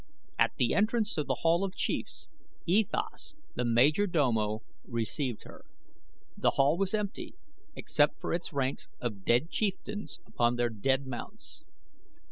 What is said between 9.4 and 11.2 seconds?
chieftains upon their dead